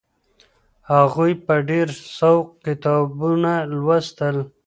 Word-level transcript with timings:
هغوی 0.93 1.31
په 1.45 1.55
ډېر 1.69 1.87
سوق 2.17 2.45
کتابونه 2.65 3.53
لوستل. 3.77 4.37